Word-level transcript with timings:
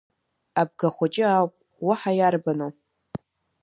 Абгахәыҷы 0.61 1.23
ауп 1.35 1.53
уаҳа 1.85 2.11
иарбану! 2.19 2.71